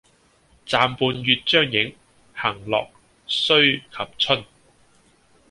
[0.65, 1.93] 暫伴月將影，
[2.33, 2.89] 行樂
[3.27, 4.43] 須及春